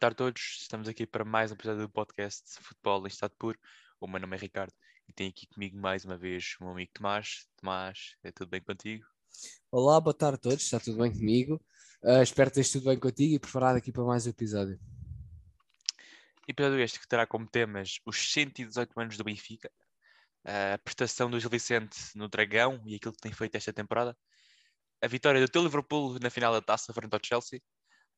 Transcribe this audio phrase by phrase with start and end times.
[0.00, 0.56] tarde a todos.
[0.62, 3.58] Estamos aqui para mais um episódio do podcast Futebol em Estado Puro.
[4.00, 4.72] O meu nome é Ricardo
[5.06, 7.46] e tenho aqui comigo mais uma vez o meu amigo Tomás.
[7.58, 9.04] Tomás, é tudo bem contigo?
[9.70, 10.64] Olá, boa tarde a todos.
[10.64, 11.62] Está tudo bem comigo?
[12.02, 14.80] Uh, espero que esteja tudo bem contigo e preparado aqui para mais um episódio.
[16.48, 19.70] Episódio este que terá como temas os 118 anos do Benfica,
[20.46, 24.16] a prestação do Gil Vicente no Dragão e aquilo que tem feito esta temporada,
[25.02, 27.60] a vitória do teu Liverpool na final da taça frente ao Chelsea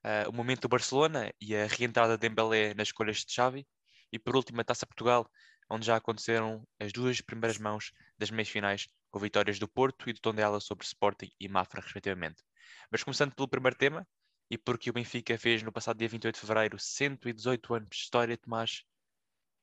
[0.05, 3.67] uh, o momento do Barcelona e a reentrada de Dembélé nas escolhas de Xavi,
[4.13, 5.29] e por último a Taça Portugal,
[5.71, 10.13] onde já aconteceram as duas primeiras mãos das meias finais, com vitórias do Porto e
[10.13, 12.43] do Tondela sobre Sporting e Mafra, respectivamente.
[12.91, 14.07] Mas começando pelo primeiro tema,
[14.51, 18.37] e porque o Benfica fez no passado dia 28 de fevereiro 118 anos de história,
[18.37, 18.83] Tomás,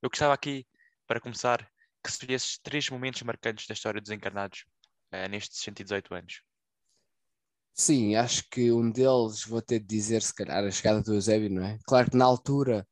[0.01, 0.65] eu gostava aqui,
[1.05, 1.69] para começar,
[2.03, 4.65] que escolhesses três momentos marcantes da história dos encarnados
[5.13, 6.41] uh, nestes 118 anos.
[7.79, 11.49] Sim, acho que um deles, vou ter de dizer, se calhar, a chegada do Eusébio,
[11.49, 11.79] não é?
[11.87, 12.85] Claro que na altura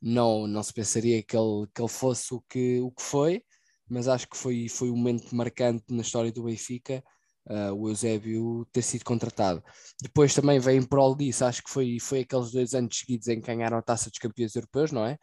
[0.00, 3.42] não, não se pensaria que ele, que ele fosse o que, o que foi,
[3.88, 7.02] mas acho que foi, foi um momento marcante na história do Benfica,
[7.48, 9.64] uh, o Eusébio ter sido contratado.
[10.02, 13.40] Depois também vem em prol disso, acho que foi, foi aqueles dois anos seguidos em
[13.40, 15.18] que ganharam a taça dos campeões europeus, não é?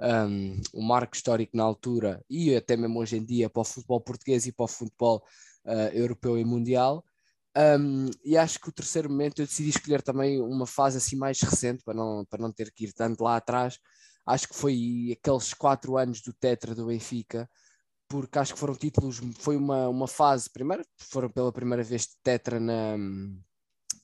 [0.00, 4.46] Um, marco histórico na altura e até mesmo hoje em dia para o futebol português
[4.46, 5.22] e para o futebol
[5.66, 7.04] uh, europeu e mundial.
[7.56, 11.40] Um, e acho que o terceiro momento eu decidi escolher também uma fase assim mais
[11.40, 13.78] recente para não, para não ter que ir tanto lá atrás.
[14.26, 17.48] Acho que foi aqueles quatro anos do Tetra do Benfica,
[18.08, 22.16] porque acho que foram títulos, foi uma, uma fase, primeiro, foram pela primeira vez de
[22.22, 22.96] Tetra na,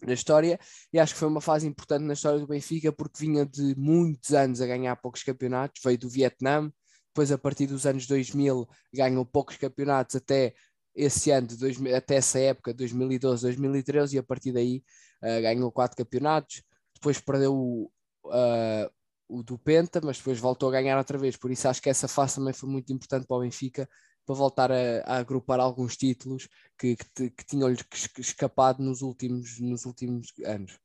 [0.02, 0.58] na história,
[0.92, 4.32] e acho que foi uma fase importante na história do Benfica, porque vinha de muitos
[4.32, 6.70] anos a ganhar poucos campeonatos, veio do Vietnã,
[7.08, 10.54] depois a partir dos anos 2000 ganhou poucos campeonatos até
[10.94, 14.83] esse ano, dois, até essa época, 2012, 2013, e a partir daí
[15.22, 16.62] uh, ganhou quatro campeonatos,
[16.94, 17.91] depois perdeu o,
[18.26, 18.91] uh,
[19.28, 22.09] o do Penta, mas depois voltou a ganhar outra vez, por isso acho que essa
[22.09, 23.88] fase também foi muito importante para o Benfica,
[24.26, 26.48] para voltar a, a agrupar alguns títulos
[26.78, 27.78] que, que, que tinham-lhe
[28.19, 30.78] escapado nos últimos, nos últimos anos.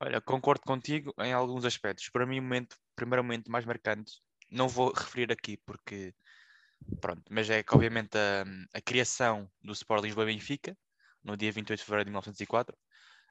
[0.00, 2.08] Olha, concordo contigo em alguns aspectos.
[2.08, 4.12] Para mim, o momento, primeiro momento mais marcante,
[4.50, 6.14] não vou referir aqui porque
[7.00, 10.76] Pronto, mas é que obviamente a, a criação do Sport Lisboa Benfica,
[11.22, 12.78] no dia 28 de fevereiro de 1904, uh,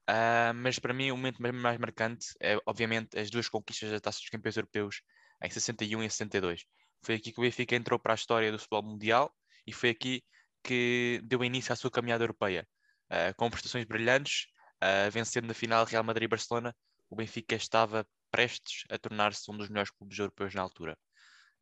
[0.07, 4.19] ah, mas para mim o momento mais marcante é obviamente as duas conquistas da Taça
[4.19, 5.01] dos Campeões Europeus
[5.43, 6.65] em 61 e 62.
[7.03, 9.33] Foi aqui que o Benfica entrou para a história do futebol mundial
[9.65, 10.23] e foi aqui
[10.63, 12.67] que deu início à sua caminhada europeia.
[13.11, 14.45] Uh, com prestações brilhantes,
[14.83, 16.75] uh, vencendo na final Real Madrid e Barcelona,
[17.09, 20.97] o Benfica estava prestes a tornar-se um dos melhores clubes europeus na altura.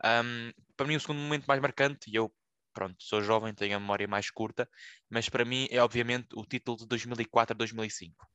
[0.04, 2.34] Um, para mim, o segundo momento mais marcante, e eu,
[2.74, 4.70] pronto, sou jovem, tenho a memória mais curta,
[5.10, 8.28] mas para mim é obviamente o título de 2004 a 2005.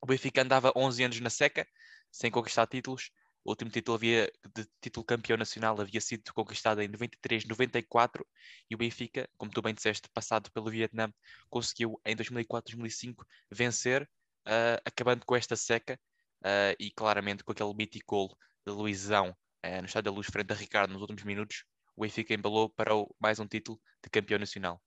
[0.00, 1.66] O Benfica andava 11 anos na seca,
[2.10, 3.10] sem conquistar títulos.
[3.44, 8.26] O último título havia, de título campeão nacional havia sido conquistado em 93, 94
[8.68, 11.12] e o Benfica, como tu bem disseste, passado pelo Vietnã,
[11.48, 14.08] conseguiu em 2004, 2005 vencer,
[14.46, 15.98] uh, acabando com esta seca
[16.44, 20.56] uh, e claramente com aquele mítico gol de Luizão no Estádio da Luz, frente a
[20.56, 21.64] Ricardo, nos últimos minutos,
[21.96, 24.82] o Benfica embalou para o, mais um título de campeão nacional.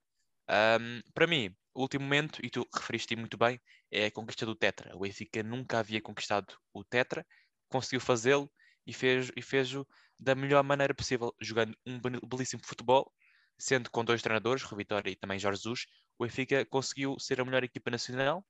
[0.50, 3.62] Um, para mim, o último momento, e tu referiste muito bem,
[3.92, 4.96] é a conquista do Tetra.
[4.96, 7.26] O Benfica nunca havia conquistado o Tetra,
[7.70, 8.52] conseguiu fazê-lo
[8.86, 9.72] e fez-o e fez
[10.20, 13.12] da melhor maneira possível, jogando um belíssimo futebol,
[13.58, 15.86] sendo com dois treinadores, Rui Vitória e também Jorge Jesus,
[16.18, 18.46] o Benfica conseguiu ser a melhor equipa nacional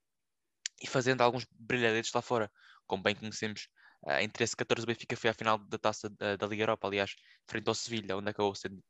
[0.82, 2.52] e fazendo alguns brilhadetes lá fora,
[2.88, 3.68] como bem conhecemos
[4.06, 7.16] Uh, em 13-14 o Benfica foi à final da taça da, da, Liga Europa, aliás,
[7.48, 8.84] frente ao Sevilha, onde acabou sendo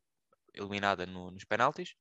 [0.54, 1.94] eliminada no, nos penaltis.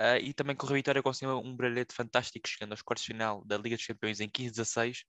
[0.00, 3.42] Uh, e também com a vitória conseguiu um brilhete fantástico, chegando aos quartos de final
[3.46, 5.04] da Liga dos Campeões em 15-16,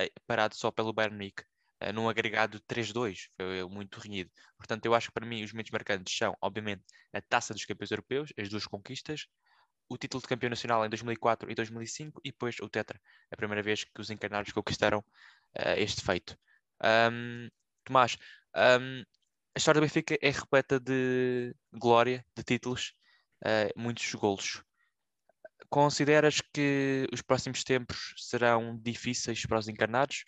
[0.00, 1.42] uh, parado só pelo Bayern Munique,
[1.82, 4.30] uh, num agregado 3-2, foi muito renhido.
[4.56, 6.82] Portanto, eu acho que para mim os momentos marcantes são, obviamente,
[7.12, 9.26] a Taça dos Campeões Europeus, as duas conquistas,
[9.90, 12.98] o título de campeão nacional em 2004 e 2005 e depois o Tetra,
[13.30, 15.04] a primeira vez que os encarnados conquistaram
[15.76, 16.38] este feito.
[16.82, 17.48] Um,
[17.84, 18.16] Tomás,
[18.56, 19.02] um,
[19.54, 22.94] a história do Benfica é repleta de glória, de títulos,
[23.44, 24.62] uh, muitos golos.
[25.68, 30.24] Consideras que os próximos tempos serão difíceis para os encarnados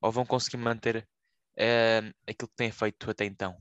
[0.00, 1.08] ou vão conseguir manter
[1.58, 3.56] uh, aquilo que têm feito até então?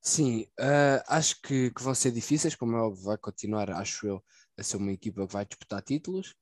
[0.00, 4.24] Sim, uh, acho que, que, vão ser difíceis, como é óbvio, vai continuar, acho eu,
[4.56, 6.34] a ser uma equipa que vai disputar títulos.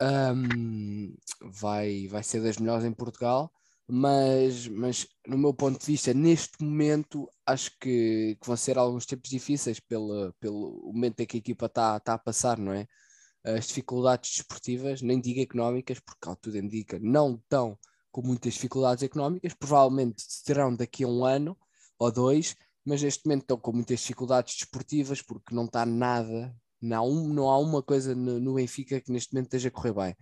[0.00, 3.52] Um, vai, vai ser das melhores em Portugal
[3.88, 9.06] mas, mas no meu ponto de vista, neste momento, acho que, que vão ser alguns
[9.06, 12.86] tempos difíceis pelo, pelo momento em que a equipa está tá a passar, não é?
[13.44, 17.78] As dificuldades desportivas, nem digo económicas, porque ao tudo indica, não tão
[18.10, 21.56] com muitas dificuldades económicas, provavelmente terão daqui a um ano
[21.98, 27.28] ou dois, mas neste momento estão com muitas dificuldades desportivas porque não está nada, não
[27.28, 30.16] não há uma coisa no, no Benfica que neste momento esteja a correr bem.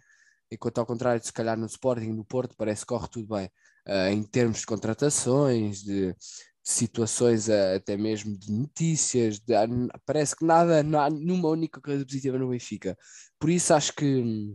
[0.53, 3.47] Enquanto ao contrário, se calhar no Sporting, no Porto, parece que corre tudo bem.
[3.87, 6.15] Uh, em termos de contratações, de,
[6.63, 11.81] situações uh, até mesmo de notícias, de, uh, parece que nada, não há nenhuma única
[11.81, 12.97] coisa positiva no Benfica.
[13.39, 14.55] Por isso acho que,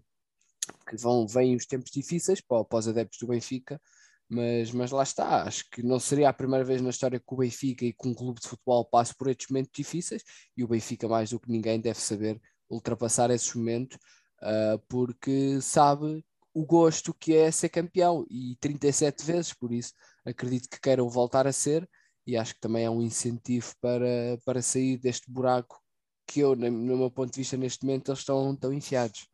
[0.88, 3.81] que vão, vêm os tempos difíceis para, para os adeptos do Benfica,
[4.29, 7.38] mas, mas lá está, acho que não seria a primeira vez na história que o
[7.38, 10.23] Benfica e que um clube de futebol passe por estes momentos difíceis
[10.55, 12.39] e o Benfica, mais do que ninguém, deve saber
[12.69, 13.97] ultrapassar esses momentos
[14.42, 16.24] uh, porque sabe
[16.54, 19.94] o gosto que é ser campeão e 37 vezes, por isso
[20.25, 21.88] acredito que queiram voltar a ser
[22.25, 25.81] e acho que também é um incentivo para, para sair deste buraco
[26.28, 29.28] que eu, no meu ponto de vista, neste momento, eles estão, estão enfiados.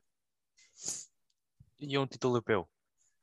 [1.79, 2.69] E um título europeu?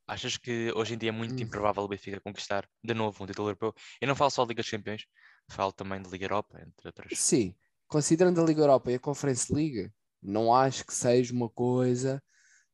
[0.09, 1.45] Achas que hoje em dia é muito hum.
[1.45, 3.73] improvável o Benfica conquistar de novo um título europeu?
[4.01, 5.07] Eu não falo só de Liga dos Campeões,
[5.49, 7.17] falo também de Liga Europa, entre outras.
[7.17, 7.55] Sim,
[7.87, 9.89] considerando a Liga Europa e a Conference League,
[10.23, 12.23] não acho que seja uma coisa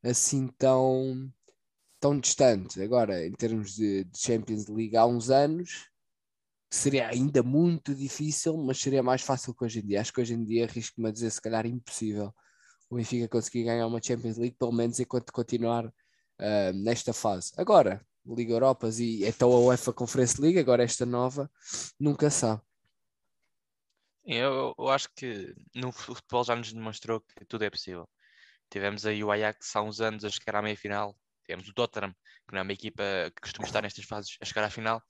[0.03, 1.31] assim tão,
[1.99, 2.81] tão distante.
[2.81, 5.89] Agora, em termos de, de Champions League há uns anos,
[6.69, 10.01] seria ainda muito difícil, mas seria mais fácil que hoje em dia.
[10.01, 12.33] Acho que hoje em dia arrisco-me a dizer, se calhar, impossível
[12.89, 17.51] o Benfica conseguir ganhar uma Champions League, pelo menos enquanto continuar uh, nesta fase.
[17.57, 21.49] Agora, Liga Europas e então a UEFA Conference League, agora esta nova,
[21.99, 22.61] nunca sabe.
[24.27, 28.09] Eu, eu acho que no futebol já nos demonstrou que tudo é possível.
[28.69, 31.17] Tivemos aí o Ajax há uns anos a chegar à meia-final.
[31.45, 33.03] Tivemos o Tottenham, que não é uma equipa
[33.35, 35.01] que costuma estar nestas fases, a chegar à final.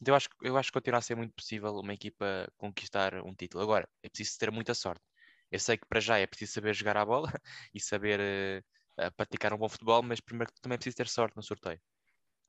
[0.00, 3.34] Então eu acho, eu acho que continua a ser muito possível uma equipa conquistar um
[3.34, 3.62] título.
[3.64, 5.02] Agora, é preciso ter muita sorte.
[5.50, 7.28] Eu sei que para já é preciso saber jogar a bola
[7.74, 8.64] e saber
[9.00, 11.80] uh, praticar um bom futebol, mas primeiro também é preciso ter sorte no sorteio.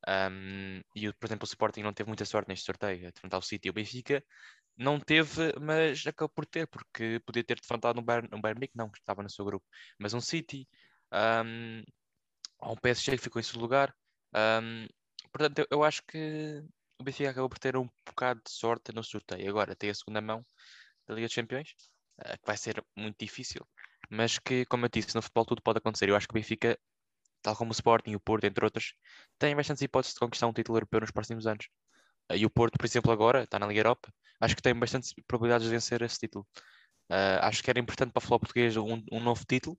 [0.07, 3.41] Um, e, por exemplo, o Sporting não teve muita sorte neste sorteio, a enfrentar o
[3.41, 4.23] City e o Benfica.
[4.77, 8.89] Não teve, mas acabou por ter, porque podia ter defrontado um Bayern, um Bayern não,
[8.89, 9.65] que estava no seu grupo,
[9.99, 10.67] mas um City,
[11.13, 11.83] um,
[12.59, 13.95] ou um PSG que ficou em segundo lugar.
[14.33, 14.87] Um,
[15.31, 16.63] portanto, eu, eu, acho que
[16.99, 19.49] o Benfica acabou por ter um bocado de sorte no sorteio.
[19.49, 20.45] Agora tem a segunda mão
[21.07, 21.75] da Liga dos Campeões,
[22.19, 23.67] uh, que vai ser muito difícil,
[24.09, 26.09] mas que, como eu disse, no futebol tudo pode acontecer.
[26.09, 26.79] Eu acho que o Benfica
[27.41, 28.93] tal como o Sporting o Porto, entre outros,
[29.37, 31.67] têm bastantes hipóteses de conquistar um título europeu nos próximos anos.
[32.31, 35.13] Eh, e o Porto, por exemplo, agora está na Liga Europa, acho que tem bastantes
[35.27, 36.47] probabilidades de vencer esse título.
[37.09, 39.77] Uh, acho que era importante para o futebol português um, um, novo título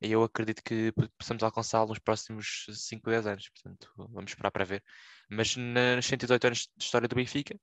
[0.00, 3.48] e eu acredito que possamos alcançá-lo nos próximos 5, 10 anos.
[3.50, 4.84] Portanto, vamos esperar para ver.
[5.30, 7.58] Mas nos 118 anos de história do Benfica,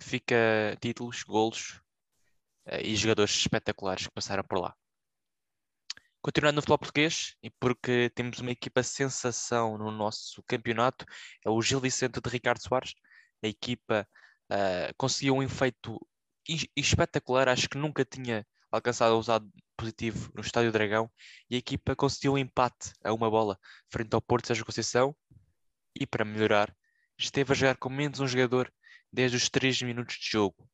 [0.00, 0.36] fica
[0.80, 1.80] títulos, golos
[2.66, 4.74] uh, e jogadores espetaculares que passaram por lá.
[6.26, 11.04] Continuando no futebol português, e porque temos uma equipa sensação no nosso campeonato,
[11.44, 12.94] é o Gil Vicente de Ricardo Soares.
[13.42, 14.08] A equipa
[14.50, 15.98] uh, conseguiu um efeito
[16.76, 21.10] espetacular, acho que nunca tinha alcançado o usado positivo no Estádio Dragão,
[21.50, 23.58] e a equipa conseguiu um empate a uma bola
[23.90, 25.14] frente ao Porto Sérgio Conceição,
[25.98, 26.74] e para melhorar,
[27.18, 28.72] esteve a jogar com menos um jogador
[29.12, 30.68] desde os 3 minutos de jogo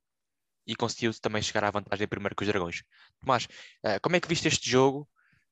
[0.66, 2.82] e conseguiu também chegar à vantagem primeiro que os Dragões.
[3.20, 3.44] Tomás,
[3.84, 5.08] uh, como é que viste este jogo?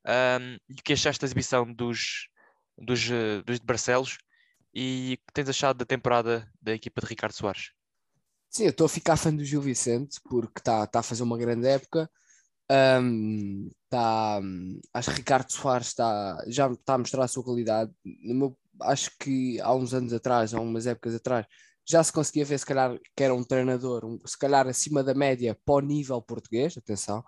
[0.07, 2.29] Um, e o que achaste da exibição dos,
[2.79, 4.17] dos, eh, dos de Barcelos
[4.75, 7.73] e que tens achado da temporada da equipa de Ricardo Soares?
[8.49, 11.39] Sim, eu estou a ficar fã do Gil Vicente porque está tá a fazer uma
[11.39, 12.11] grande época.
[12.71, 14.41] Um, tá,
[14.95, 17.93] acho que Ricardo Soares está, já está a mostrar a sua qualidade.
[18.05, 21.47] Meu, acho que há uns anos atrás, há umas épocas atrás,
[21.87, 25.15] já se conseguia ver se calhar que era um treinador, um, se calhar acima da
[25.15, 27.25] média para o nível português, atenção,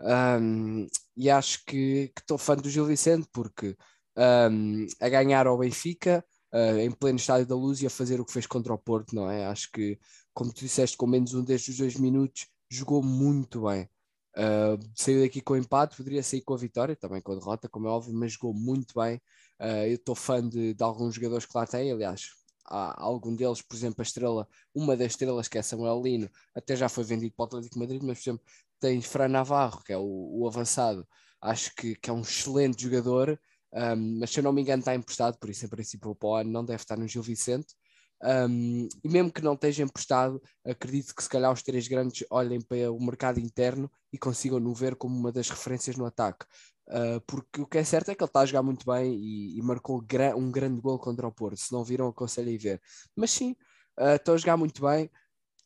[0.00, 3.76] um, e acho que estou fã do Gil Vicente porque
[4.16, 8.24] um, a ganhar ao Benfica uh, em pleno estádio da luz e a fazer o
[8.24, 9.46] que fez contra o Porto, não é?
[9.46, 9.98] Acho que,
[10.32, 13.88] como tu disseste, com menos um destes dois minutos, jogou muito bem.
[14.36, 17.88] Uh, saiu daqui com empate, poderia sair com a vitória, também com a derrota, como
[17.88, 19.16] é óbvio, mas jogou muito bem.
[19.60, 22.30] Uh, eu estou fã de, de, alguns jogadores que lá têm, aliás,
[22.64, 26.76] há algum deles, por exemplo, a estrela, uma das estrelas que é Samuel Lino, até
[26.76, 28.44] já foi vendido para o Atlético Madrid, mas por exemplo,
[28.78, 31.06] tens Fran Navarro, que é o, o avançado,
[31.40, 33.38] acho que, que, é um excelente jogador,
[33.72, 36.34] um, mas se eu não me engano está emprestado, por isso em princípio para o
[36.34, 37.74] ano não deve estar no Gil Vicente.
[38.22, 42.60] Um, e mesmo que não esteja emprestado, acredito que se calhar os três grandes olhem
[42.60, 46.44] para o mercado interno e consigam no ver como uma das referências no ataque.
[46.88, 49.58] Uh, porque o que é certo é que ele está a jogar muito bem e,
[49.58, 51.56] e marcou gra um grande gol contra o Porto.
[51.56, 52.82] Se não viram, aconselho a ver.
[53.16, 53.52] Mas sim,
[53.98, 55.08] uh, estão a jogar muito bem,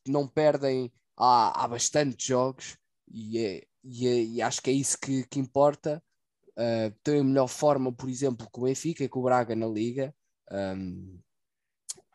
[0.07, 2.77] não perdem há, há bastante jogos
[3.11, 6.01] e, é, e, é, e acho que é isso que, que importa.
[6.57, 9.67] Uh, tem a melhor forma, por exemplo, com o Benfica e com o Braga na
[9.67, 10.13] Liga.
[10.51, 11.19] Um,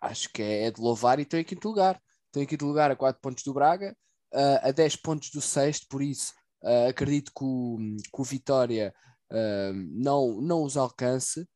[0.00, 2.00] acho que é, é de louvar e estão em quinto lugar.
[2.26, 3.97] Estão em quinto lugar a 4 pontos do Braga,
[4.32, 6.32] uh, a 10 pontos do sexto, por isso
[6.62, 7.76] uh, acredito que o,
[8.14, 8.94] que o Vitória
[9.30, 11.47] uh, não, não os alcance.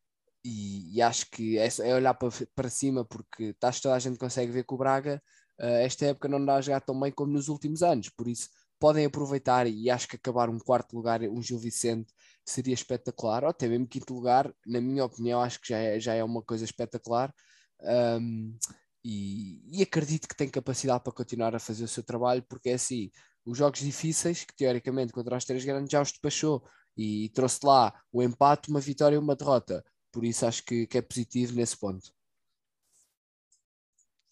[0.45, 4.19] E, e acho que é, é olhar para, para cima, porque tá, toda a gente
[4.19, 5.23] consegue ver que o Braga,
[5.59, 8.11] esta época, não dá a jogar tão bem como nos últimos anos.
[8.11, 12.13] Por isso, podem aproveitar e acho que acabar um quarto lugar, um Gil Vicente,
[12.45, 13.45] seria espetacular.
[13.45, 16.43] Ou até mesmo quinto lugar, na minha opinião, acho que já é, já é uma
[16.43, 17.33] coisa espetacular.
[17.81, 18.57] Um,
[19.05, 22.75] e, e, acredito que tem capacidade para continuar a fazer o seu trabalho, porque é
[22.75, 23.11] assim,
[23.45, 27.93] os jogos difíceis, que teoricamente contra as três grandes já os despachou e trouxe lá
[28.11, 29.85] o empate, uma vitória e uma derrota.
[30.11, 32.15] Por isso acho que, que é positivo nesse ponto.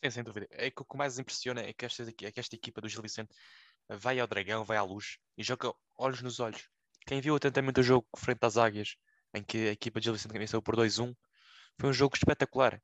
[0.02, 0.46] Sim, sem dúvida.
[0.50, 3.02] É que o que mais impressiona é que esta, é que esta equipa do Gil
[3.02, 3.34] Vicente
[3.88, 6.68] vai ao dragão, vai à luz e joga olhos nos olhos.
[7.06, 8.96] Quem viu atentamente o jogo frente às águias,
[9.34, 11.14] em que a equipa de Gil Vicente venceu por 2-1,
[11.80, 12.80] foi um jogo espetacular.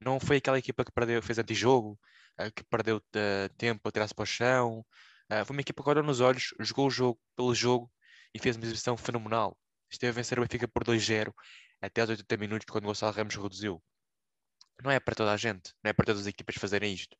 [0.00, 1.98] Não foi aquela equipa que perdeu, fez antijogo,
[2.40, 4.84] uh, que perdeu uh, tempo a tirar-se para o chão.
[5.30, 7.90] Uh, foi uma equipa que olhou nos olhos, jogou o jogo pelo jogo
[8.34, 9.58] e fez uma exibição fenomenal.
[9.90, 11.32] Esteve a vencer o Benfica por 2-0
[11.80, 13.82] até aos 80 minutos, quando o Gonçalo Ramos reduziu.
[14.82, 17.16] Não é para toda a gente, não é para todas as equipas fazerem isto.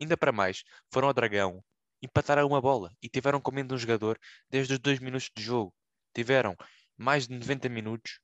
[0.00, 1.62] Ainda para mais, foram ao Dragão,
[2.02, 4.18] empataram uma bola e tiveram com menos um jogador
[4.50, 5.74] desde os dois minutos de jogo.
[6.14, 6.56] Tiveram
[6.96, 8.20] mais de 90 minutos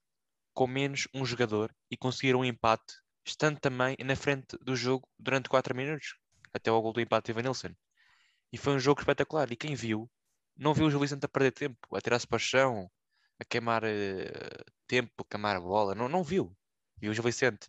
[0.53, 2.95] com menos um jogador e conseguiram um empate
[3.27, 6.15] estando também na frente do jogo durante 4 minutos,
[6.53, 7.75] até ao gol do empate de Evanilson.
[8.53, 9.51] E foi um jogo espetacular.
[9.51, 10.11] E quem viu,
[10.57, 12.91] não viu o Gil Vicente a perder tempo, a tirar-se para o chão,
[13.41, 15.95] a queimar uh, tempo, a queimar a bola.
[15.95, 16.57] Não, não viu.
[16.99, 17.69] Viu o Gil Vicente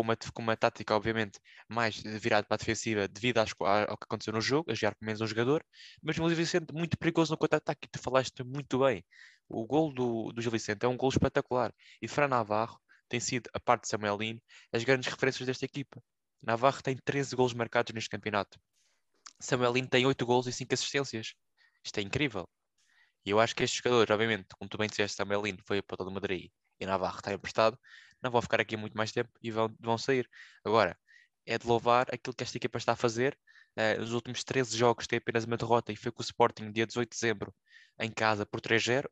[0.00, 1.38] com uma, com uma tática, obviamente,
[1.68, 5.04] mais virada para a defensiva devido às, ao que aconteceu no jogo, a jogar com
[5.04, 5.64] menos um jogador,
[6.02, 7.88] mas o Gil Vicente muito perigoso no contra-ataque.
[7.90, 9.04] Tu falaste muito bem.
[9.48, 11.74] O gol do, do Gil Vicente é um gol espetacular.
[12.00, 14.40] E Fran Navarro tem sido, a parte de Samuel Lino,
[14.72, 16.02] as grandes referências desta equipa.
[16.42, 18.58] Navarro tem 13 gols marcados neste campeonato.
[19.38, 21.34] Samuel Lino tem 8 gols e 5 assistências.
[21.84, 22.48] Isto é incrível.
[23.24, 26.02] E eu acho que estes jogadores, obviamente, como tu bem disseste, Samuel Lino foi para
[26.02, 27.78] o Madrid e Navarro está emprestado,
[28.22, 30.28] não vão ficar aqui muito mais tempo e vão, vão sair.
[30.64, 30.98] Agora,
[31.46, 33.38] é de louvar aquilo que esta equipa está a fazer.
[33.76, 36.86] Uh, nos últimos 13 jogos tem apenas uma derrota e foi com o Sporting dia
[36.86, 37.54] 18 de dezembro
[37.98, 39.08] em casa por 3-0.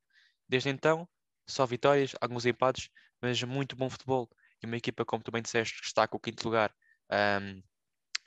[0.49, 1.09] Desde então,
[1.47, 2.89] só vitórias, alguns empates,
[3.21, 4.29] mas muito bom futebol.
[4.63, 6.75] E uma equipa, como tu bem disseste, que está com o quinto lugar,
[7.11, 7.63] um,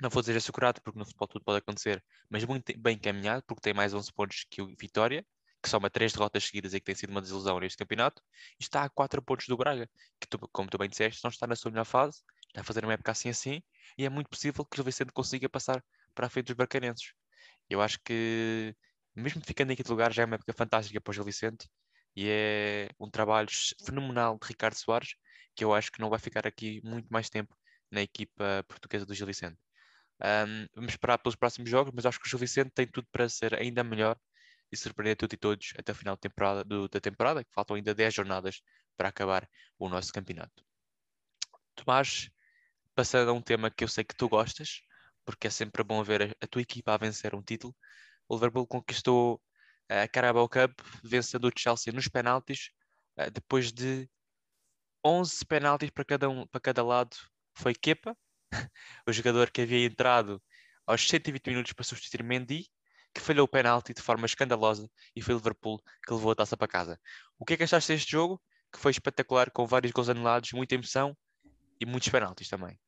[0.02, 3.62] não vou dizer assegurado, porque no futebol tudo pode acontecer, mas muito bem encaminhado, porque
[3.62, 5.26] tem mais 11 pontos que o Vitória,
[5.62, 8.22] que soma três derrotas seguidas e que tem sido uma desilusão neste campeonato,
[8.60, 9.90] e está a 4 pontos do Braga,
[10.20, 12.84] que tu, como tu bem disseste, não está na sua melhor fase, está a fazer
[12.84, 13.62] uma época assim assim,
[13.98, 17.14] e é muito possível que o Vicente consiga passar para a frente dos barcanenses.
[17.70, 18.76] Eu acho que,
[19.16, 21.70] mesmo ficando em quinto lugar, já é uma época fantástica para o Gil Vicente,
[22.16, 23.50] e é um trabalho
[23.86, 25.16] fenomenal de Ricardo Soares,
[25.56, 27.56] que eu acho que não vai ficar aqui muito mais tempo
[27.90, 29.58] na equipa portuguesa do Gil Vicente.
[30.24, 33.28] Um, vamos esperar pelos próximos jogos, mas acho que o Gil Vicente tem tudo para
[33.28, 34.18] ser ainda melhor
[34.72, 37.76] e surpreender tudo e todos até o final da temporada, do, da temporada, que faltam
[37.76, 38.62] ainda 10 jornadas
[38.96, 40.64] para acabar o nosso campeonato.
[41.76, 42.30] Tomás,
[42.96, 44.82] passando a um tema que eu sei que tu gostas,
[45.26, 47.76] porque é sempre bom ver a, a tua equipa a vencer um título.
[48.28, 49.42] O Liverpool conquistou
[49.90, 52.70] a Carabao Cup, vencendo o Chelsea nos penaltis,
[53.18, 54.10] uh, depois de
[55.04, 57.16] 11 penaltis para cada, um, para cada lado.
[57.56, 58.16] Foi Kepa,
[59.08, 60.42] o jogador que havia entrado
[60.86, 62.70] aos 120 minutos para substituir Mendy,
[63.14, 66.68] que falhou o penalti de forma escandalosa e foi Liverpool que levou a taça para
[66.68, 67.00] casa.
[67.38, 68.42] O que é que achaste deste jogo?
[68.72, 71.16] Que foi espetacular, com vários gols anulados, muita emoção
[71.80, 72.80] e muitos penaltis também.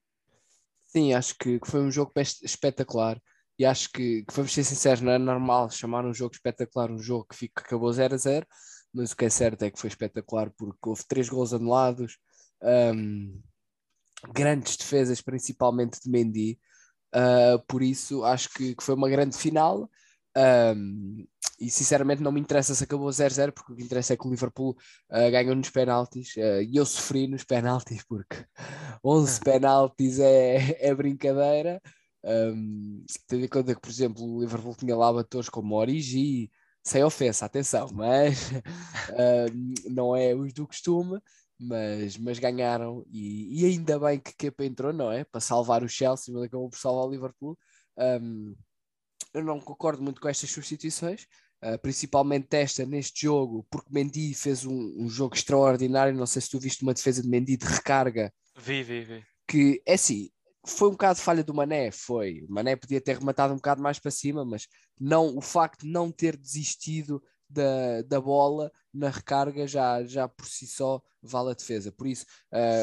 [0.85, 2.11] Sim, acho que, que foi um jogo
[2.43, 3.19] espetacular
[3.57, 6.99] e acho que, que, vamos ser sinceros, não é normal chamar um jogo espetacular um
[6.99, 8.47] jogo que, fica, que acabou 0 a 0,
[8.93, 12.17] mas o que é certo é que foi espetacular porque houve três gols anulados,
[12.61, 13.41] um,
[14.31, 16.59] grandes defesas, principalmente de Mendy,
[17.15, 19.89] uh, por isso acho que, que, foi uma grande final.
[20.35, 21.25] Um,
[21.59, 24.31] e sinceramente não me interessa se acabou 0-0, porque o que interessa é que o
[24.31, 24.71] Liverpool
[25.11, 28.45] uh, ganhou nos penaltis uh, e eu sofri nos penaltis, porque
[29.03, 31.81] 11 penaltis é, é brincadeira.
[32.25, 36.49] Um, tendo em conta que, por exemplo, o Liverpool tinha lá batores como Origi,
[36.83, 38.51] sem ofensa, atenção, mas
[39.53, 41.19] um, não é os do costume,
[41.59, 45.23] mas, mas ganharam e, e ainda bem que Kepa entrou, não é?
[45.23, 47.57] Para salvar o Chelsea, mas acabou por salvar o Liverpool.
[47.97, 48.55] Um,
[49.33, 51.25] eu não concordo muito com estas substituições,
[51.63, 56.15] uh, principalmente esta neste jogo, porque Mendy fez um, um, jogo extraordinário.
[56.15, 58.31] Não sei se tu viste uma defesa de Mendy de recarga.
[58.57, 59.23] Vi, vi, vi.
[59.47, 60.29] Que é assim,
[60.65, 62.43] foi um bocado falha do Mané, foi.
[62.47, 64.67] O Mané podia ter rematado um bocado mais para cima, mas
[64.99, 70.45] não o facto de não ter desistido da, da bola na recarga já, já por
[70.47, 71.91] si só vale a defesa.
[71.91, 72.25] Por isso,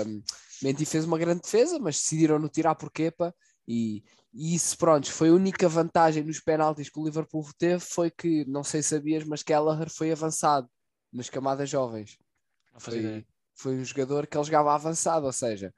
[0.06, 0.22] um,
[0.62, 3.34] Mendy fez uma grande defesa, mas decidiram no tirar por quepa
[3.66, 4.02] e,
[4.32, 8.44] e isso, pronto, foi a única vantagem nos penaltis que o Liverpool teve foi que,
[8.46, 10.68] não sei se sabias, mas Kelleher foi avançado
[11.12, 12.16] nas camadas jovens.
[12.78, 15.74] Foi, foi um jogador que ele jogava avançado, ou seja,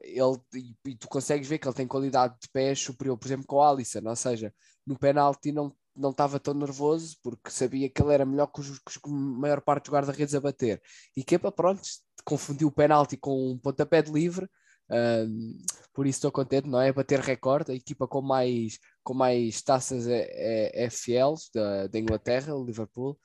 [0.00, 3.46] ele, e, e, tu consegues ver que ele tem qualidade de pés superior, por exemplo,
[3.46, 4.54] com o Alisson, ou seja,
[4.86, 8.78] no penalti não não estava tão nervoso porque sabia que ele era melhor que, os,
[8.78, 10.80] que a maior parte dos guarda-redes a bater.
[11.16, 11.82] E Kepa, pronto,
[12.24, 14.48] confundiu o penalti com um pontapé de livre,
[14.90, 15.56] um,
[15.92, 16.92] por isso estou contente, não é?
[16.92, 21.98] Bater recorde, a equipa com mais, com mais taças é, é, é FLs da, da
[21.98, 23.18] Inglaterra, o Liverpool.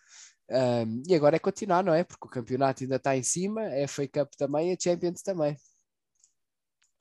[0.49, 2.03] Um, e agora é continuar, não é?
[2.03, 5.57] Porque o campeonato ainda está em cima, a FA Cup também a Champions também.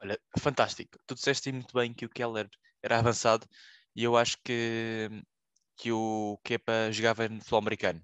[0.00, 0.98] Olha, fantástico.
[1.06, 2.48] Tu disseste muito bem que o Keller
[2.82, 3.46] era avançado
[3.94, 5.10] e eu acho que,
[5.76, 8.02] que o Kepa jogava no futebol americano.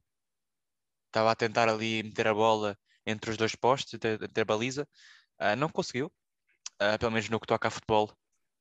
[1.07, 4.87] Estava a tentar ali meter a bola entre os dois postos, entre a baliza.
[5.41, 6.13] Uh, não conseguiu,
[6.81, 8.11] uh, pelo menos no que toca a futebol.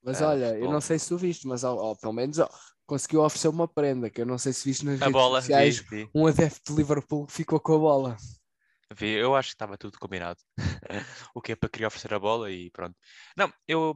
[0.04, 0.68] Mas uh, olha, futebol.
[0.68, 1.62] eu não sei se tu viste, mas
[2.02, 2.38] pelo menos
[2.86, 5.78] conseguiu oferecer uma prenda, que eu não sei se viste nas a redes bola, sociais,
[5.78, 6.10] vi, vi.
[6.14, 8.18] um adepto de Liverpool ficou com a bola.
[8.96, 10.40] Vi, eu acho que estava tudo combinado.
[11.36, 12.96] o que é para querer oferecer a bola e pronto.
[13.38, 13.94] Não, eu,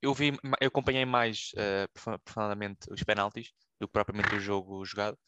[0.00, 5.18] eu vi, eu acompanhei mais uh, profundamente os penaltis do que propriamente o jogo jogado,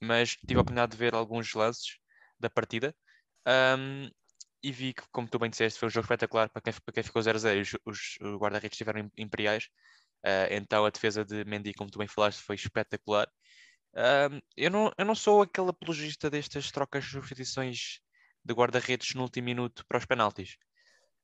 [0.00, 1.98] mas tive a oportunidade de ver alguns lances
[2.40, 2.94] da partida.
[3.46, 4.10] Um,
[4.66, 7.02] e vi que, como tu bem disseste, foi um jogo espetacular para quem, para quem
[7.04, 9.68] ficou 0-0 os, os, guarda-redes estiveram imperiais.
[10.24, 13.28] Uh, então a defesa de Mendy, como tu bem falaste, foi espetacular.
[13.94, 18.00] Uh, eu, não, eu não sou aquele apologista destas trocas de substituições
[18.44, 20.56] de guarda-redes no último minuto para os penaltis.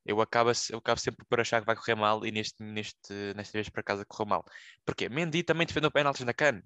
[0.05, 3.57] Eu acabo, eu acabo sempre por achar que vai correr mal e neste, neste, nesta
[3.57, 4.45] vez para casa correu mal.
[4.85, 6.61] Porque Mendy também defendeu penaltis na CAN.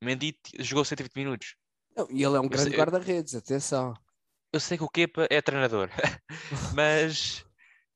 [0.00, 1.56] Mendy jogou 120 minutos.
[1.96, 3.92] Não, e ele é um grande guarda-redes, atenção
[4.56, 5.90] eu sei que o Kepa é treinador,
[6.74, 7.44] mas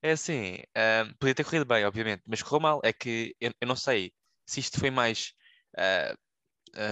[0.03, 2.81] é assim, um, podia ter corrido bem, obviamente, mas correu mal.
[2.85, 4.13] É que eu, eu não sei
[4.47, 5.33] se isto foi mais,
[5.79, 6.15] uh,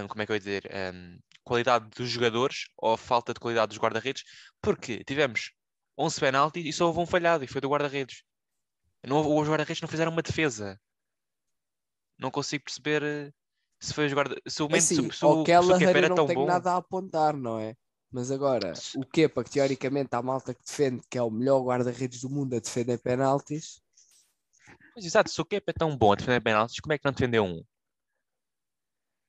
[0.02, 3.68] um, como é que eu ia dizer, um, qualidade dos jogadores ou falta de qualidade
[3.68, 4.24] dos guarda-redes,
[4.62, 5.52] porque tivemos
[5.98, 8.22] 11 penaltis e só houve um falhado e foi do guarda-redes.
[9.04, 10.80] Os guarda-redes não fizeram uma defesa.
[12.18, 13.32] Não consigo perceber eh,
[13.80, 16.08] se foi os guarda se o, é assim, se, se, o, se o Kepa era
[16.08, 16.26] tão bom.
[16.26, 17.76] Não tem nada a apontar, não é?
[18.10, 22.22] Mas agora, o Kepa, que teoricamente há malta que defende, que é o melhor guarda-redes
[22.22, 23.82] do mundo a defender penaltis.
[24.96, 27.12] Mas exato, se o Kepa é tão bom a defender penaltis, como é que não
[27.12, 27.62] defendeu um?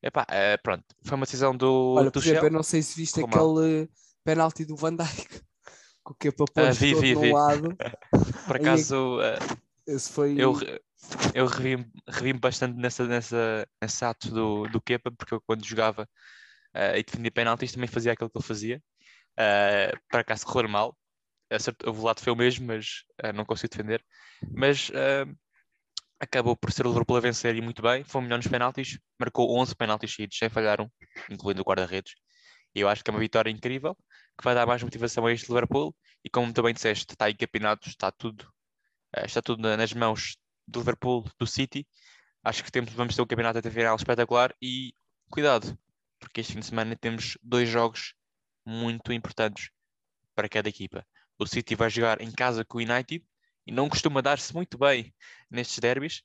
[0.02, 1.96] Epá, é, pronto, foi uma decisão do.
[1.98, 3.89] Olha, do por exemplo, eu não sei se viste aquele
[4.24, 5.28] penalti do Van Dijk
[6.06, 7.34] que o Kepa pôs uh, vi, vi, vi.
[7.34, 7.76] lado.
[8.48, 10.36] por acaso, uh, esse foi.
[10.39, 10.54] Eu,
[11.34, 16.08] eu revi, revi bastante nessa, nessa, nesse ato do, do Kepa, porque eu quando jogava
[16.75, 18.82] uh, e defendia penaltis, também fazia aquilo que ele fazia.
[19.34, 20.97] Uh, para cá se correr mal,
[21.86, 24.03] o lado foi o mesmo, mas uh, não consigo defender.
[24.51, 24.91] Mas
[26.19, 28.03] acabou por ser o Liverpool a vencer e muito bem.
[28.03, 30.89] Foi melhor nos penaltis, marcou 11 penaltis seguidos, sem falhar um,
[31.29, 32.13] incluindo o guarda-redes.
[32.75, 33.95] E eu acho que é uma vitória incrível,
[34.38, 35.95] que vai dar mais motivação a este Liverpool.
[36.23, 38.47] E como também disseste, está encapinado, está tudo,
[39.25, 41.88] está tudo nas mãos do Liverpool, do City.
[42.43, 44.93] Acho que temos, vamos ter um campeonato até final espetacular e
[45.29, 45.77] cuidado,
[46.19, 48.13] porque este fim de semana temos dois jogos
[48.65, 49.69] muito importantes
[50.36, 51.05] para cada equipa.
[51.38, 53.25] O City vai jogar em casa com o United
[53.65, 55.13] e não costuma dar-se muito bem
[55.49, 56.21] nestes derbys.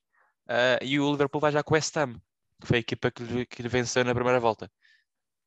[0.46, 2.20] Uh, e o Liverpool vai já com o West Ham,
[2.60, 4.66] que foi a equipa que lhe, que lhe venceu na primeira volta.
[4.66, 4.70] O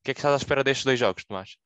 [0.04, 1.58] que é que estás à espera destes dois jogos, Tomás?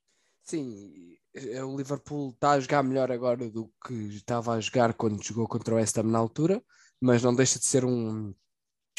[0.44, 5.24] Sim, é, o Liverpool está a jogar melhor agora do que estava a jogar quando
[5.24, 6.62] jogou contra o West Ham na altura,
[7.00, 8.34] mas não deixa de ser um,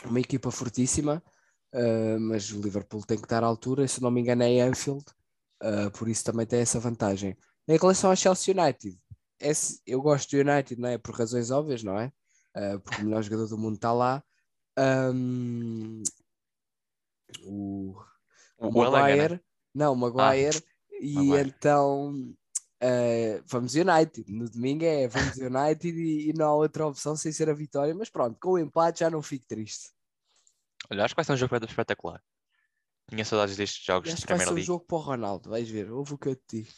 [0.05, 1.23] uma equipa fortíssima.
[1.75, 5.05] Uh, mas o Liverpool tem que estar à altura, se não me engano é Anfield,
[5.63, 7.35] uh, por isso também tem essa vantagem.
[7.67, 8.99] Em relação ao Chelsea United,
[9.41, 10.99] esse, eu gosto do United, não é?
[10.99, 12.13] Por razões óbvias, não é?
[12.55, 14.23] Uh, porque o melhor jogador do mundo está lá.
[14.79, 16.03] Um,
[17.45, 17.97] o,
[18.59, 19.41] o, o Maguire,
[19.75, 21.49] não, o Maguire, ah, e Maguire.
[21.49, 22.35] então
[23.47, 24.31] vamos United.
[24.31, 27.95] No domingo é vamos United e, e não há outra opção sem ser a vitória,
[27.95, 29.91] mas pronto, com o empate já não fico triste.
[30.93, 32.23] Olha, acho que vai ser um jogo espetacular.
[33.09, 34.55] Tinha saudades destes jogos acho de Premier League.
[34.55, 36.73] Vai ser um jogo para o Ronaldo, vais ver, ouve o que eu te digo.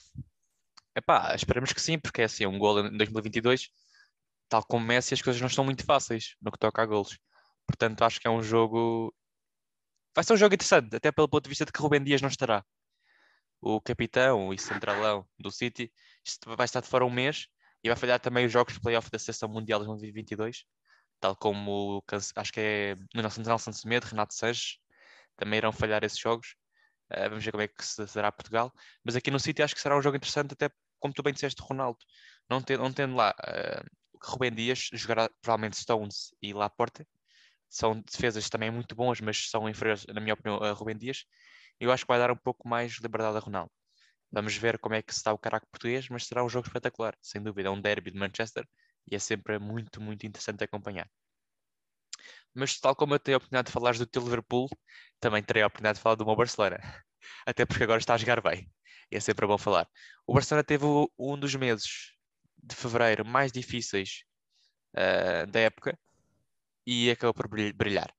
[0.94, 3.70] Epá, esperemos que sim, porque é assim, um gol em 2022,
[4.48, 7.18] tal como Messi, as coisas não estão muito fáceis no que toca a golos.
[7.66, 9.12] Portanto, acho que é um jogo.
[10.14, 12.28] Vai ser um jogo interessante, até pelo ponto de vista de que Rubem Dias não
[12.28, 12.64] estará.
[13.60, 15.92] O capitão e centralão do City
[16.46, 17.48] vai estar de fora um mês
[17.82, 20.64] e vai falhar também os jogos de playoff da Seleção Mundial de 2022
[21.24, 22.04] tal como
[22.36, 24.76] acho que é no Nelson Semedo, Renato Sanches,
[25.36, 26.54] também irão falhar esses jogos.
[27.10, 28.70] Uh, vamos ver como é que se dará Portugal.
[29.02, 30.68] Mas aqui no City acho que será um jogo interessante, até
[31.00, 31.98] como tu bem disseste, Ronaldo.
[32.50, 33.88] Não tendo, não tendo lá uh,
[34.22, 37.06] Rubem Dias, jogará provavelmente Stones e Laporte.
[37.70, 41.24] São defesas também muito boas, mas são inferiores, na minha opinião, a Rubem Dias.
[41.80, 43.72] Eu acho que vai dar um pouco mais de liberdade a Ronaldo.
[44.30, 47.42] Vamos ver como é que está o caraco português, mas será um jogo espetacular, sem
[47.42, 47.70] dúvida.
[47.70, 48.68] É um derby de Manchester
[49.10, 51.08] e é sempre muito, muito interessante acompanhar.
[52.54, 54.68] Mas tal como eu tenho a oportunidade de falar do teu Liverpool,
[55.20, 56.78] também terei a oportunidade de falar do meu Barcelona.
[57.46, 58.70] Até porque agora está a jogar bem.
[59.10, 59.88] E é sempre bom falar.
[60.26, 60.84] O Barcelona teve
[61.18, 62.12] um dos meses
[62.62, 64.24] de fevereiro mais difíceis
[64.94, 65.98] uh, da época
[66.86, 68.12] e acabou por brilhar.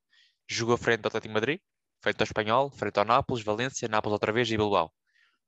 [0.47, 1.59] Jogou frente ao Atlético Madrid,
[2.01, 4.93] frente ao Espanhol, frente ao Nápoles, Valência, Nápoles outra vez e Bilbao.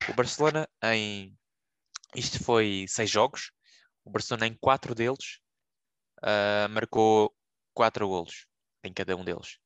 [0.09, 1.37] O Barcelona em.
[2.15, 3.51] Isto foi seis jogos.
[4.07, 5.41] O Barcelona em quatro deles
[6.23, 7.35] uh, marcou
[7.73, 8.47] quatro golos
[8.81, 9.59] em cada um deles.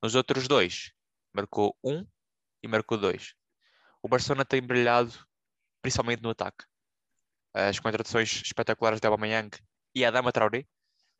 [0.00, 0.92] Nos outros dois,
[1.32, 2.06] marcou um
[2.62, 3.34] e marcou dois.
[4.00, 5.12] O Barcelona tem brilhado
[5.82, 6.64] principalmente no ataque.
[7.52, 9.50] As contratações espetaculares de Aubameyang
[9.96, 10.64] e Adama Traoré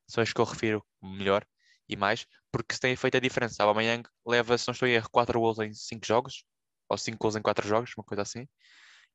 [0.07, 1.45] são as que eu refiro melhor
[1.89, 3.65] e mais, porque se tem feito a diferença.
[3.65, 6.45] Aubameyang leva, se não estou em erro, 4 gols em 5 jogos,
[6.89, 8.47] ou 5 gols em 4 jogos, uma coisa assim.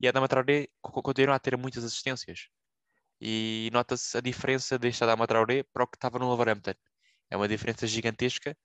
[0.02, 2.50] E a Adama Traoré continua a ter muitas assistências.
[3.20, 6.74] E nota-se a diferença deste Adama Traoré para o que estava no Wolverhampton.
[7.30, 8.56] É uma diferença gigantesca.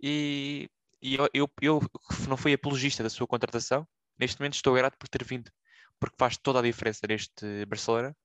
[0.00, 0.70] E,
[1.02, 1.80] e eu, eu, eu
[2.28, 3.86] não fui apologista da sua contratação.
[4.18, 5.50] Neste momento estou grato por ter vindo,
[6.00, 8.16] porque faz toda a diferença neste Barcelona.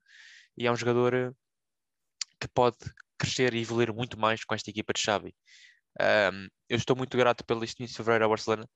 [0.58, 1.36] E é um jogador
[2.40, 2.78] que pode
[3.18, 5.36] crescer e evoluir muito mais com esta equipa de Xavi.
[6.02, 8.68] Um, eu estou muito grato pelo início de fevereiro ao Barcelona,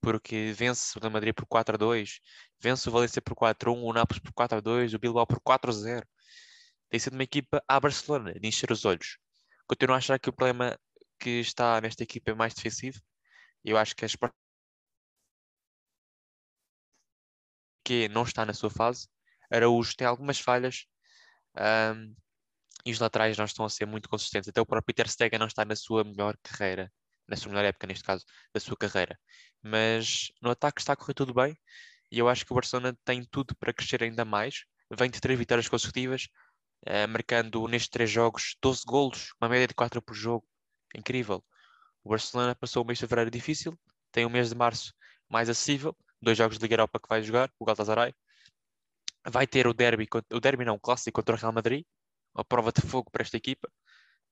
[0.00, 2.20] porque vence o Real Madrid por 4 a 2,
[2.58, 5.26] vence o Valência por 4 a 1, o Nápoles por 4 a 2, o Bilbao
[5.26, 6.06] por 4 a 0.
[6.90, 9.18] Tem sido uma equipa à Barcelona, de encher os olhos.
[9.66, 10.78] Continuo a achar que o problema
[11.18, 13.00] que está nesta equipa é mais defensivo.
[13.64, 14.16] Eu acho que as
[17.84, 19.08] que não está na sua fase.
[19.50, 20.86] Araújo tem algumas falhas
[21.56, 22.14] um,
[22.84, 24.48] e os laterais não estão a ser muito consistentes.
[24.48, 26.92] Até o próprio Peter Stegen não está na sua melhor carreira
[27.30, 29.18] na sua melhor época, neste caso, da sua carreira.
[29.62, 31.56] Mas no ataque está a correr tudo bem
[32.10, 34.64] e eu acho que o Barcelona tem tudo para crescer ainda mais.
[34.90, 36.28] Vem de três vitórias consecutivas,
[37.08, 40.46] marcando nestes três jogos 12 golos, uma média de 4 por jogo.
[40.94, 41.44] Incrível.
[42.02, 43.78] O Barcelona passou o mês de fevereiro difícil,
[44.10, 44.94] tem o mês de março
[45.28, 48.14] mais acessível, dois jogos de Liga Europa que vai jogar, o Galatasaray.
[49.28, 51.84] Vai ter o derby, o derby não, o clássico contra o Real Madrid,
[52.34, 53.70] uma prova de fogo para esta equipa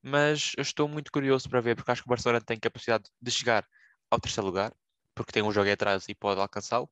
[0.02, 3.30] mas eu estou muito curioso para ver, porque acho que o Barcelona tem capacidade de
[3.30, 3.66] chegar
[4.10, 4.72] ao terceiro lugar,
[5.14, 6.90] porque tem um jogo atrás e pode alcançá-lo.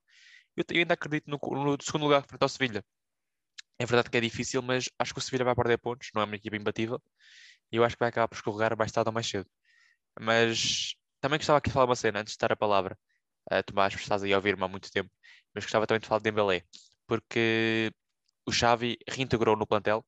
[0.56, 2.84] Eu, ainda acredito no, no, segundo lugar frente ao Sevilha.
[3.78, 6.24] É verdade que é difícil, mas acho que o Sevilha vai perder pontos, não é
[6.24, 7.00] uma equipa imbatível,
[7.72, 9.48] e eu acho que vai acabar por escorregar mais tarde ou mais cedo.
[10.20, 12.98] Mas também gostava aqui de falar uma cena, antes de dar a palavra.
[13.66, 15.10] Tomás, estás aí a ouvir-me há muito tempo,
[15.54, 16.64] mas gostava também de falar de Dembélé,
[17.06, 17.92] porque
[18.46, 20.04] o Xavi reintegrou no plantel,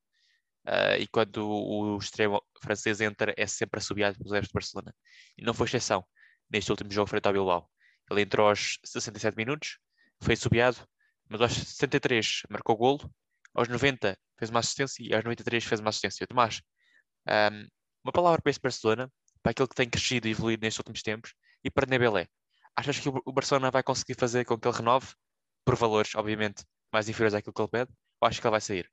[0.67, 4.93] Uh, e quando o, extremo francês entra, é sempre assobiado pelos erros de Barcelona.
[5.37, 6.05] E não foi exceção
[6.49, 7.69] neste último jogo frente ao Bilbao.
[8.11, 9.79] Ele entrou aos 67 minutos,
[10.21, 10.77] foi assobiado,
[11.27, 13.11] mas aos 73 marcou golo,
[13.53, 16.27] aos 90 fez uma assistência e aos 93 fez uma assistência.
[16.27, 16.61] Tomás,
[17.27, 17.67] um,
[18.03, 21.33] uma palavra para este Barcelona, para aquilo que tem crescido e evoluído nestes últimos tempos,
[21.63, 22.27] e para Nebelé.
[22.75, 25.07] Achas que o Barcelona vai conseguir fazer com que ele renove,
[25.65, 28.89] por valores, obviamente, mais inferiores àquilo que ele pede, ou acho que ele vai sair?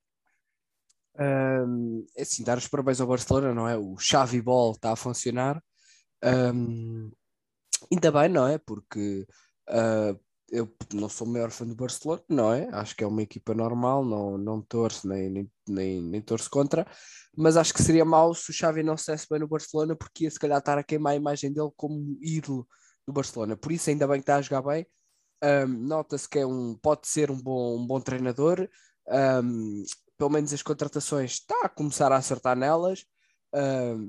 [1.18, 3.76] Um, é assim, dar os parabéns ao Barcelona, não é?
[3.76, 5.62] O Xavi Ball está a funcionar.
[6.22, 7.10] Um,
[7.90, 8.58] ainda bem, não é?
[8.58, 9.26] Porque
[9.70, 12.68] uh, eu não sou o maior fã do Barcelona, não é?
[12.72, 16.86] Acho que é uma equipa normal, não, não torço nem, nem, nem, nem torço contra,
[17.36, 20.30] mas acho que seria mau se o Xavi não se bem no Barcelona, porque ia
[20.30, 22.66] se calhar estar a queimar a imagem dele como ídolo
[23.06, 23.56] do Barcelona.
[23.56, 24.86] Por isso, ainda bem que está a jogar bem.
[25.42, 28.68] Um, Nota-se que é um, pode ser um bom, um bom treinador.
[29.08, 29.84] Um,
[30.16, 33.04] pelo menos as contratações está a começar a acertar nelas.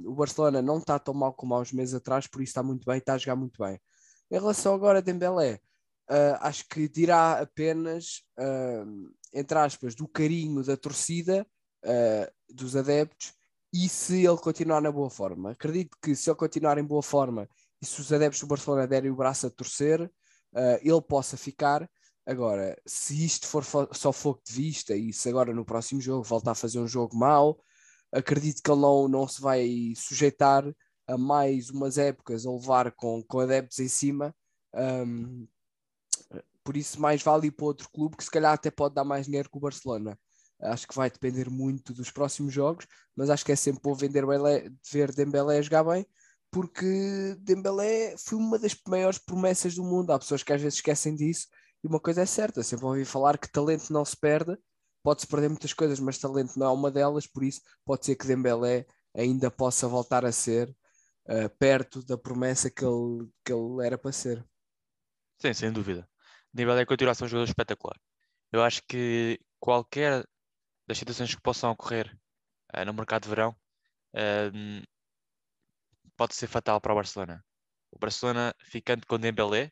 [0.06, 2.86] O Barcelona não está tão mal como há uns meses atrás, por isso está muito
[2.86, 3.80] bem, está a jogar muito bem.
[4.30, 5.60] Em relação agora a Dembélé,
[6.10, 11.46] uh, acho que dirá apenas, uh, entre aspas, do carinho da torcida,
[12.50, 13.34] dos adeptos,
[13.74, 15.52] e se ele continuar na boa forma.
[15.52, 17.48] Acredito que se ele continuar em boa forma
[17.82, 20.12] e se os adeptos do Barcelona derem o braço a torcer,
[20.82, 21.88] ele possa ficar
[22.28, 26.52] Agora, se isto for só fogo de vista e se agora no próximo jogo voltar
[26.52, 27.58] a fazer um jogo mau,
[28.12, 30.66] acredito que ele não, não se vai sujeitar
[31.08, 34.36] a mais umas épocas a levar com, com adeptos em cima.
[34.76, 35.48] Um,
[36.68, 39.26] por isso, mais vale ir para outro clube que se calhar até pode dar mais
[39.26, 40.20] dinheiro que o Barcelona.
[40.60, 44.26] Acho que vai depender muito dos próximos jogos, mas acho que é sempre bom vender
[44.26, 46.06] Belé, ver Dembélé jogar bem,
[46.52, 50.12] porque Dembélé foi uma das maiores promessas do mundo.
[50.12, 51.48] Há pessoas que às vezes esquecem disso
[51.82, 54.58] e uma coisa é certa, sempre ouvi falar que talento não se perde,
[55.02, 58.28] pode-se perder muitas coisas, mas talento não é uma delas, por isso pode ser que
[58.28, 60.68] Dembélé ainda possa voltar a ser
[61.30, 64.46] uh, perto da promessa que ele, que ele era para ser.
[65.40, 66.06] Sim, sem dúvida.
[66.58, 68.00] Dembélé continua a ser um jogador espetacular.
[68.52, 70.26] Eu acho que qualquer
[70.88, 72.18] das situações que possam ocorrer
[72.76, 73.56] uh, no mercado de verão
[74.16, 74.84] uh,
[76.16, 77.46] pode ser fatal para o Barcelona.
[77.92, 79.72] O Barcelona, ficando com Dembélé,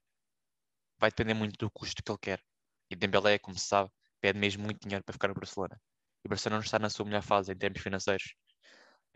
[0.99, 2.43] vai depender muito do custo que ele quer.
[2.91, 3.89] E Dembélé, como se sabe,
[4.21, 5.81] pede mesmo muito dinheiro para ficar no Barcelona.
[6.23, 8.35] E o Barcelona não está na sua melhor fase em termos financeiros.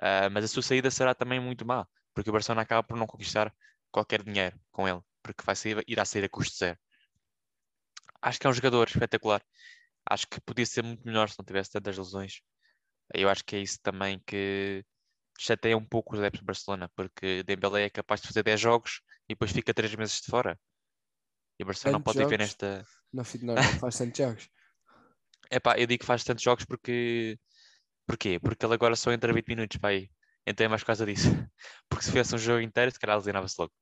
[0.01, 3.05] Uh, mas a sua saída será também muito má, porque o Barcelona acaba por não
[3.05, 3.53] conquistar
[3.91, 6.79] qualquer dinheiro com ele, porque vai sair, irá sair a custo zero.
[8.21, 9.41] Acho que é um jogador espetacular.
[10.09, 12.41] Acho que podia ser muito melhor se não tivesse tantas lesões.
[13.13, 14.83] Eu acho que é isso também que
[15.39, 19.01] chateia um pouco os adeptos do Barcelona, porque Dembélé é capaz de fazer 10 jogos
[19.27, 20.59] e depois fica 3 meses de fora.
[21.59, 22.85] E o Barcelona não pode viver nesta.
[23.11, 24.49] Não, não, não faz tantos jogos.
[25.51, 27.35] É pá, eu digo que faz tantos jogos porque.
[28.05, 28.39] Porquê?
[28.39, 30.07] Porque ele agora só entra 20 minutos para aí.
[30.45, 31.27] Então é mais por causa disso.
[31.89, 33.73] Porque se fosse um jogo inteiro, se calhar lesionava-se logo.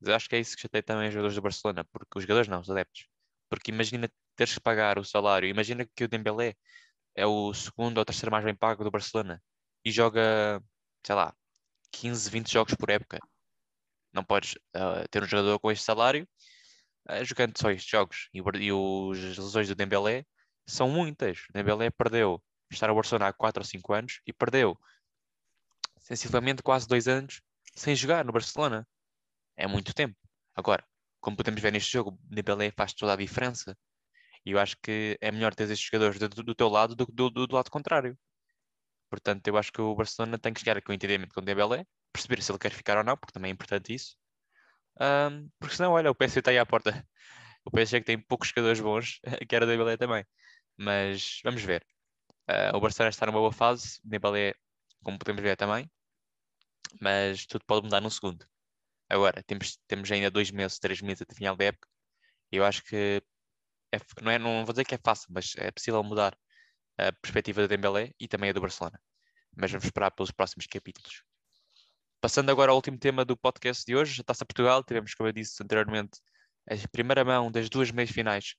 [0.00, 2.22] Mas eu acho que é isso que chateia também os jogadores do Barcelona, porque os
[2.22, 3.06] jogadores não, os adeptos.
[3.52, 6.54] Porque imagina teres que pagar o salário, imagina que o Dembélé
[7.14, 9.42] é o segundo ou terceiro mais bem pago do Barcelona
[9.84, 10.58] e joga,
[11.04, 11.36] sei lá,
[11.92, 13.18] 15, 20 jogos por época.
[14.10, 16.26] Não podes uh, ter um jogador com este salário
[17.10, 18.30] uh, jogando só estes jogos.
[18.32, 20.24] E, e os lesões do Dembélé
[20.66, 21.40] são muitas.
[21.50, 24.80] O Dembélé perdeu estar no Barcelona há 4 ou 5 anos e perdeu
[26.00, 27.42] sensivelmente quase 2 anos
[27.74, 28.88] sem jogar no Barcelona.
[29.58, 30.16] É muito tempo.
[30.54, 30.82] Agora,
[31.22, 33.76] como podemos ver neste jogo, o Dembélé faz toda a diferença.
[34.44, 37.12] E eu acho que é melhor ter estes jogadores do, do teu lado do que
[37.12, 38.18] do, do, do, lado contrário.
[39.10, 41.44] Portanto, eu acho que o Barcelona tem que chegar aqui com um entendimento com o
[41.44, 44.16] Dembélé, perceber se ele quer ficar ou não, porque também é importante isso.
[45.00, 46.92] Um, porque senão, olha, o PSG está aí à porta.
[47.64, 50.26] O PSG que tem poucos jogadores bons, que era o Dembélé também.
[50.76, 51.86] Mas vamos ver.
[52.50, 54.54] Uh, o Barcelona está numa boa fase, o Dembélé,
[55.04, 55.88] como podemos ver também.
[57.00, 58.46] Mas tudo pode mudar num segundo.
[59.12, 61.86] Agora, temos, temos ainda dois meses, três meses até final da época.
[62.50, 63.22] Eu acho que
[63.92, 66.34] é, não, é, não vou dizer que é fácil, mas é possível mudar
[66.96, 68.98] a perspectiva do Dembélé e também a do Barcelona.
[69.54, 71.22] Mas vamos esperar pelos próximos capítulos.
[72.22, 74.82] Passando agora ao último tema do podcast de hoje, a Taça Portugal.
[74.82, 76.18] Tivemos, como eu disse anteriormente,
[76.70, 78.54] a primeira mão das duas meias finais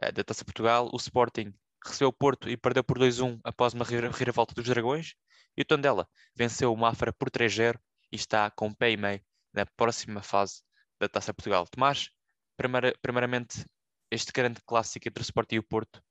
[0.00, 0.88] uh, da Taça Portugal.
[0.92, 1.52] O Sporting
[1.84, 5.14] recebeu o Porto e perdeu por 2-1 após uma reviravolta dos Dragões.
[5.56, 7.76] E o Tondela venceu o Mafra por 3-0
[8.12, 10.62] e está com pé e meio na próxima fase
[11.00, 11.66] da Taça Portugal.
[11.66, 12.10] Tomás,
[12.56, 13.64] primeira, primeiramente,
[14.10, 16.02] este grande clássico entre o Sporting e o Porto,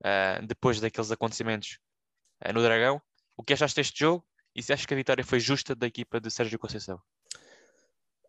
[0.00, 1.78] uh, depois daqueles acontecimentos
[2.44, 3.00] uh, no Dragão.
[3.36, 4.24] O que achaste deste jogo
[4.54, 7.00] e se achas que a vitória foi justa da equipa de Sérgio Conceição?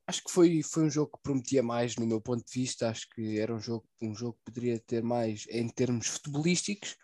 [0.08, 2.90] Acho que foi, foi um jogo que prometia mais no meu ponto de vista.
[2.90, 6.98] Acho que era um jogo, um jogo que poderia ter mais em termos futebolísticos.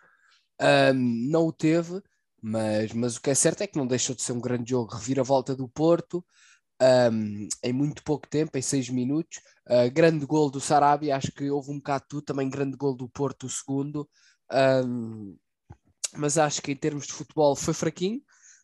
[0.60, 2.02] Um, não o teve,
[2.42, 4.96] mas, mas o que é certo é que não deixou de ser um grande jogo.
[4.96, 6.26] Reviravolta do Porto,
[6.82, 9.40] um, em muito pouco tempo, em seis minutos.
[9.68, 13.10] Uh, grande gol do Sarabia, acho que houve um bocado tudo, também grande gol do
[13.10, 14.10] Porto, o segundo.
[14.52, 15.38] Um,
[16.16, 18.22] mas acho que em termos de futebol foi fraquinho.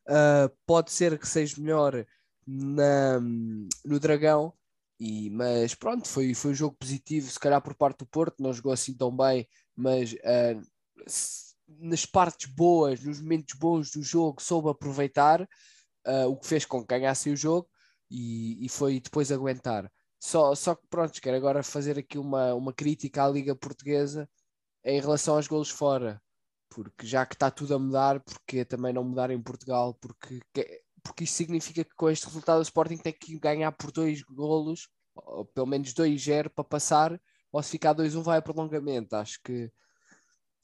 [0.07, 2.05] Uh, pode ser que seja melhor
[2.45, 4.53] na, no Dragão,
[4.99, 8.53] e, mas pronto, foi, foi um jogo positivo, se calhar por parte do Porto, não
[8.53, 10.61] jogou assim tão bem, mas uh,
[11.67, 16.81] nas partes boas, nos momentos bons do jogo, soube aproveitar, uh, o que fez com
[16.81, 17.67] que ganhasse o jogo
[18.09, 19.91] e, e foi depois aguentar.
[20.19, 24.29] Só, só que pronto, quero agora fazer aqui uma, uma crítica à Liga Portuguesa
[24.85, 26.21] em relação aos golos fora,
[26.69, 29.93] porque já que está tudo a mudar, porque também não mudar em Portugal?
[29.95, 30.41] Porque,
[31.03, 34.89] porque isso significa que com este resultado o Sporting tem que ganhar por dois golos,
[35.15, 39.15] ou pelo menos 2-0 para passar, ou se ficar 2-1 vai a prolongamento.
[39.15, 39.71] Acho que,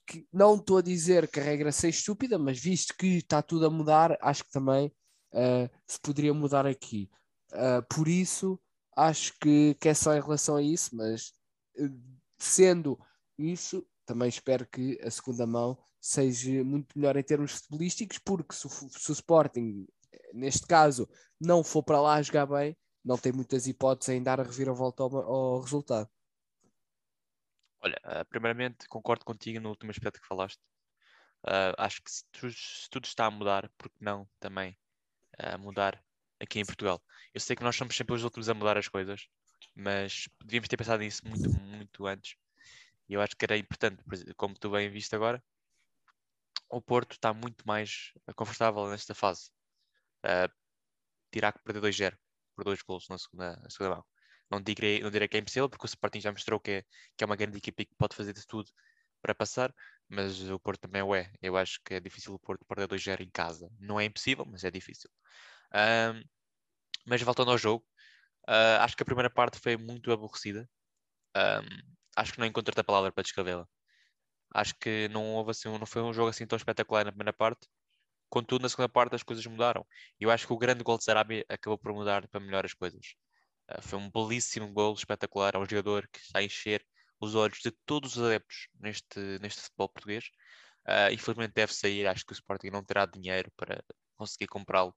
[0.08, 3.68] que não estou a dizer que a regra seja estúpida, mas visto que está tudo
[3.68, 4.88] a mudar, acho que também
[5.34, 7.10] uh, se poderia mudar aqui.
[7.52, 8.60] Uh, por isso,
[8.96, 11.34] acho que, que é só em relação a isso, mas
[11.78, 13.00] uh, sendo
[13.38, 18.68] isso, também espero que a segunda mão seja muito melhor em termos futebolísticos, porque se
[18.70, 19.88] se o Sporting,
[20.34, 21.08] neste caso,
[21.40, 25.16] não for para lá jogar bem, não tem muitas hipóteses em dar a reviravolta ao,
[25.16, 26.10] ao resultado.
[27.82, 30.60] Olha, uh, primeiramente concordo contigo no último aspecto que falaste.
[31.46, 34.78] Uh, acho que se, se, tudo está a mudar, porque não também
[35.40, 36.04] uh, mudar
[36.40, 37.02] aqui em Portugal.
[37.34, 39.28] Eu sei que nós somos sempre os últimos a mudar as coisas,
[39.76, 42.36] mas devíamos ter pensado nisso muito, muito antes.
[43.10, 44.04] E eu acho que era importante,
[44.38, 45.44] como tu bem viste agora,
[46.70, 49.50] o Porto está muito mais confortável nesta fase.
[50.26, 50.52] Uh,
[51.32, 52.18] terá que perder 2-0
[52.56, 54.06] por dois gols na segunda, na segunda mão.
[54.52, 56.84] Não direi, não direi que é impossível, porque o Sporting já mostrou que é,
[57.18, 58.70] que é uma grande equipa e que pode fazer de tudo
[59.22, 59.74] para passar,
[60.08, 61.32] mas o Porto também o é.
[61.42, 63.70] Eu acho que é difícil o Porto perder 2-0 em casa.
[63.80, 65.10] Não é impossível, mas é difícil.
[65.74, 66.24] Um,
[67.06, 67.86] mas voltando ao jogo,
[68.48, 70.70] uh, acho que a primeira parte foi muito aborrecida.
[71.36, 73.68] Um, acho que não encontro outra palavra para descrevê-la.
[74.54, 77.68] Acho que não houve assim, não foi um jogo assim tão espetacular na primeira parte.
[78.30, 79.86] Contudo, na segunda parte as coisas mudaram.
[80.20, 82.74] E eu acho que o grande gol de Sarabia acabou por mudar para melhor as
[82.74, 83.16] coisas.
[83.72, 85.56] Uh, foi um belíssimo gol espetacular.
[85.58, 86.86] Um jogador que está a encher
[87.20, 90.26] os olhos de todos os adeptos neste, neste futebol português.
[90.88, 92.08] Uh, infelizmente deve sair.
[92.08, 93.84] Acho que o Sporting não terá dinheiro para
[94.16, 94.96] conseguir comprá-lo.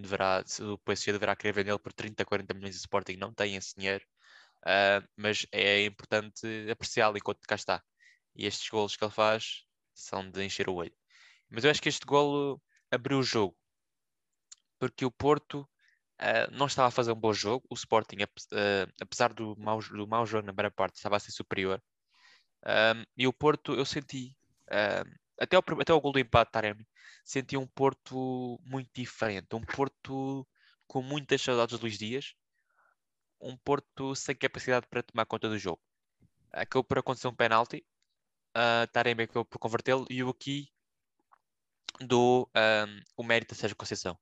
[0.00, 2.74] Deverá, o PSG deverá querer vendê-lo por 30, 40 milhões.
[2.74, 4.04] de Sporting não tem esse dinheiro.
[4.62, 7.82] Uh, mas é importante apreciá-lo enquanto cá está.
[8.34, 10.94] E estes golos que ele faz são de encher o olho.
[11.50, 13.56] Mas eu acho que este golo abriu o jogo.
[14.78, 15.60] Porque o Porto
[16.20, 17.66] uh, não estava a fazer um bom jogo.
[17.68, 21.32] O Sporting, uh, apesar do mau, do mau jogo na primeira parte, estava a ser
[21.32, 21.82] superior.
[23.16, 24.34] e o Porto, eu senti,
[25.42, 26.86] até, o, até o gol do empate, Taremi,
[27.24, 29.54] senti um Porto muito diferente.
[29.54, 30.46] Um Porto
[30.86, 32.34] com muitas saudades de Luís Dias
[33.42, 35.82] um Porto sem capacidade para tomar conta do jogo.
[36.52, 37.84] Acabou por acontecer um penalti,
[38.56, 40.70] uh, Taremi acabou por convertê-lo e o aqui
[42.00, 44.18] do um, o mérito a Sérgio Conceição.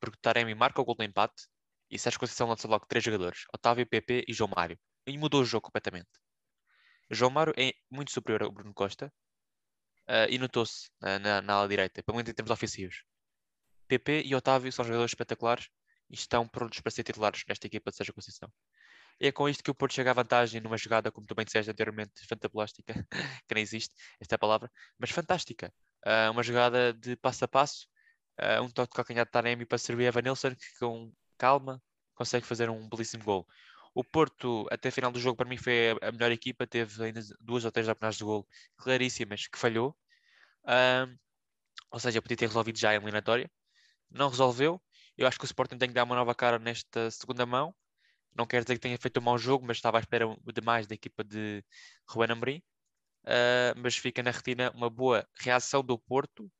[0.00, 1.46] Porque Taremi marca o gol do empate
[1.90, 4.78] e Sérgio Conceição lança logo três jogadores, Otávio, PP e João Mário.
[5.06, 6.10] E mudou o jogo completamente.
[7.10, 9.12] João Mário é muito superior ao Bruno Costa
[10.08, 13.04] uh, e notou-se uh, na, na ala direita, pelo menos em termos ofensivos.
[13.86, 15.68] PP e Otávio são jogadores espetaculares
[16.10, 18.50] e estão prontos para ser titulares nesta equipa de Sérgio Conceição.
[19.20, 21.70] E é com isto que o Porto chega à vantagem numa jogada, como também disseste
[21.70, 22.94] anteriormente, fantablástica,
[23.48, 25.72] que nem existe esta é palavra, mas fantástica.
[26.06, 27.88] Uh, uma jogada de passo a passo,
[28.40, 31.82] uh, um toque de calcanhar de Taremi para servir a Vanilson, que com calma
[32.14, 33.46] consegue fazer um belíssimo gol.
[33.94, 37.20] O Porto, até a final do jogo, para mim foi a melhor equipa, teve ainda
[37.40, 38.46] duas ou três oportunidades de gol
[38.76, 39.96] claríssimas que falhou.
[40.64, 41.18] Uh,
[41.90, 43.50] ou seja, podia ter resolvido já a eliminatória.
[44.10, 44.80] Não resolveu,
[45.16, 47.74] eu acho que o Sporting tem que dar uma nova cara nesta segunda mão.
[48.34, 50.94] Não quer dizer que tenha feito um mau jogo, mas estava à espera demais da
[50.94, 51.64] equipa de
[52.08, 52.62] Ruben Amorim.
[53.24, 56.50] Uh, mas fica na retina uma boa reação do Porto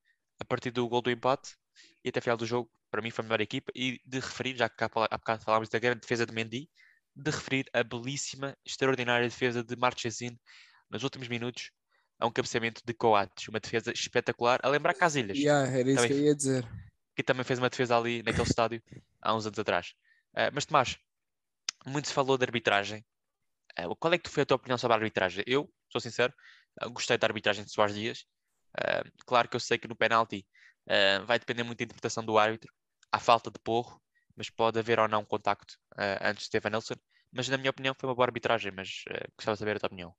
[0.41, 1.57] a partir do gol do empate
[2.05, 3.71] e até a final do jogo, para mim foi a melhor equipa.
[3.75, 6.69] E de referir, já que há bocado falámos da grande defesa de Mendy,
[7.19, 10.39] de referir a belíssima, extraordinária defesa de Marchesin
[10.89, 11.71] nos últimos minutos
[12.19, 15.37] a um cabeceamento de Coates, uma defesa espetacular, a lembrar Casilhas.
[15.37, 16.09] Yeah, era isso Também...
[16.09, 16.69] que eu ia dizer
[17.19, 18.81] que também fez uma defesa ali naquele estádio
[19.21, 19.93] há uns anos atrás.
[20.33, 20.97] Uh, mas Tomás,
[21.85, 23.05] muito se falou de arbitragem.
[23.81, 25.43] Uh, qual é que foi a tua opinião sobre a arbitragem?
[25.45, 26.33] Eu, sou sincero,
[26.81, 28.25] uh, gostei da arbitragem de Soares Dias.
[29.27, 30.47] claro que eu sei que no penalti
[31.27, 32.73] vai depender muito da interpretação do árbitro,
[33.11, 34.01] à falta de porro,
[34.39, 35.75] mas pode haver ou não contacto
[36.23, 36.95] antes de Stephen Nelson.
[37.33, 39.03] Mas na minha opinião foi uma boa arbitragem, mas
[39.37, 40.15] gostava de saber a tua opinião.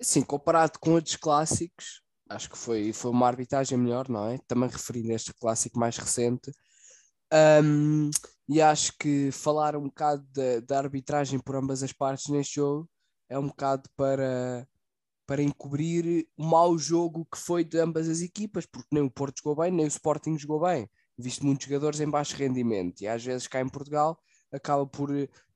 [0.00, 4.38] Sim, comparado com outros clássicos, acho que foi, foi uma arbitragem melhor, não é?
[4.46, 6.52] Também referindo este clássico mais recente.
[7.32, 8.10] Um,
[8.48, 10.26] e acho que falar um bocado
[10.66, 12.88] da, arbitragem por ambas as partes neste jogo
[13.28, 14.66] é um bocado para,
[15.26, 19.38] para encobrir o mau jogo que foi de ambas as equipas, porque nem o Porto
[19.42, 20.88] jogou bem, nem o Sporting jogou bem.
[21.18, 24.20] Visto muitos jogadores em baixo rendimento, e às vezes cá em Portugal
[24.52, 25.10] acaba por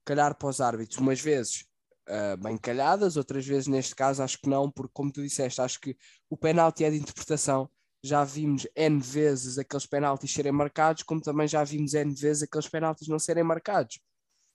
[0.05, 0.99] calhar para os árbitros.
[0.99, 1.65] Umas vezes
[2.09, 5.81] uh, bem calhadas, outras vezes neste caso acho que não, porque como tu disseste, acho
[5.81, 5.97] que
[6.29, 7.71] o penalti é de interpretação.
[8.05, 12.69] Já vimos N vezes aqueles penaltis serem marcados, como também já vimos N vezes aqueles
[12.69, 14.01] penaltis não serem marcados.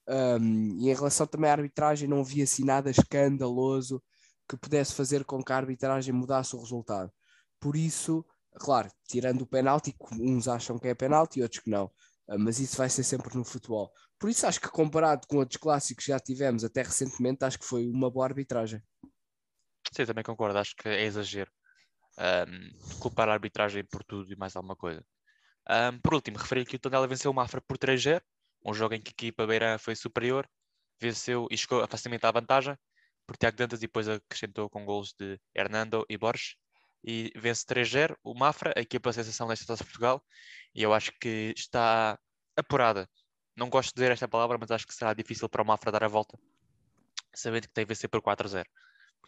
[0.09, 4.03] Um, e em relação também à arbitragem, não havia assim nada escandaloso
[4.49, 7.11] que pudesse fazer com que a arbitragem mudasse o resultado.
[7.59, 8.25] Por isso,
[8.57, 11.91] claro, tirando o penalti, uns acham que é penalti e outros que não,
[12.39, 13.91] mas isso vai ser sempre no futebol.
[14.19, 17.65] Por isso acho que comparado com outros clássicos que já tivemos até recentemente, acho que
[17.65, 18.81] foi uma boa arbitragem.
[19.91, 21.51] Sim, também concordo, acho que é exagero
[22.17, 25.05] um, culpar a arbitragem por tudo e mais alguma coisa.
[25.69, 28.21] Um, por último, referi que o Tondela venceu o Mafra por 3-0,
[28.65, 30.49] um jogo em que a equipa beira foi superior,
[30.99, 32.75] venceu e chegou facilmente à vantagem
[33.25, 36.55] por Tiago Dantas e depois acrescentou com gols de Hernando e Borges
[37.03, 40.23] e vence 3-0 o Mafra, a equipa sensação desta Taça de Portugal
[40.75, 42.19] e eu acho que está
[42.55, 43.09] apurada
[43.57, 46.03] não gosto de dizer esta palavra, mas acho que será difícil para o Mafra dar
[46.03, 46.37] a volta,
[47.33, 48.63] sabendo que tem que vencer por 4-0.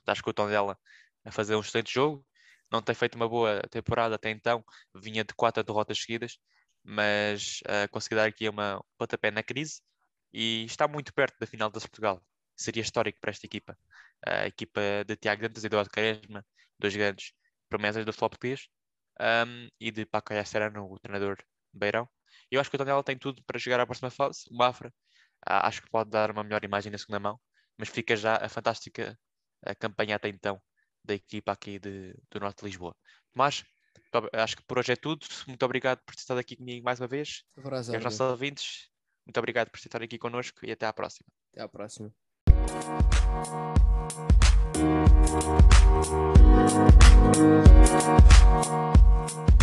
[0.06, 0.78] Acho que o Tondela
[1.26, 2.24] a fazer um excelente jogo,
[2.72, 4.64] não tem feito uma boa temporada até então,
[4.96, 6.38] vinha de quatro derrotas seguidas,
[6.84, 9.82] mas uh, conseguiu dar aqui uma pontapé na crise
[10.32, 12.24] e está muito perto da final da Portugal.
[12.56, 13.78] Seria histórico para esta equipa.
[14.26, 16.46] A equipa de Tiago Dantas e Eduardo Quaresma,
[16.78, 17.34] dois grandes
[17.70, 18.68] promessas do futebol português,
[19.20, 21.38] um, e de Paco Serrano, o treinador
[21.74, 22.10] Beirão.
[22.50, 24.46] Eu acho que o Tondela tem tudo para chegar à próxima fase.
[24.50, 24.94] O Mafra
[25.46, 27.40] acho que pode dar uma melhor imagem na segunda mão,
[27.78, 29.18] mas fica já a fantástica
[29.66, 30.62] a campanha até então
[31.04, 32.96] da equipa aqui de, do Norte de Lisboa.
[33.34, 33.64] Mas
[34.34, 35.26] acho que por hoje é tudo.
[35.48, 37.44] Muito obrigado por ter estado aqui comigo mais uma vez.
[37.94, 38.90] E aos nossos ouvintes,
[39.26, 41.28] muito obrigado por estar aqui connosco e até à próxima.
[41.52, 42.14] Até à próxima.
[42.70, 42.84] Thank
[49.54, 49.59] you.